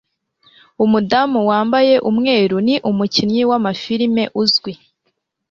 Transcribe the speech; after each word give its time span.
Umudamu 0.83 1.39
wambaye 1.49 1.95
umweru 2.09 2.55
ni 2.65 2.75
umukinnyi 2.89 3.41
w'amafirime 3.49 4.23
uzwi. 4.41 4.73